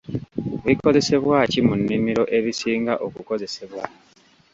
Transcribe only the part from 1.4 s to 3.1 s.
ki mu nnimiro ebisinga